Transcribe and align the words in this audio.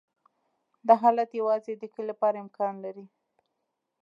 دا 0.87 0.93
حالت 1.01 1.29
یوازې 1.39 1.73
د 1.77 1.83
کلې 1.93 2.05
لپاره 2.11 2.41
امکان 2.43 2.73
لري 2.85 3.05